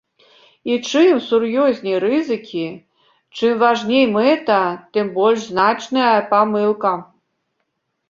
І 0.71 0.77
чым 0.91 1.19
сур'ёзней 1.25 1.97
рызыкі, 2.05 2.65
чым 3.37 3.53
важней 3.67 4.05
мэта, 4.17 4.61
тым 4.97 5.15
больш 5.21 5.47
значныя 5.53 6.13
памылка. 6.37 6.93